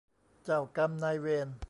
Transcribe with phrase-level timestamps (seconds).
[0.45, 1.47] เจ้ากรรมนายเวร